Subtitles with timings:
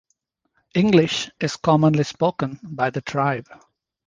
[0.73, 3.45] English is commonly spoken by the tribe.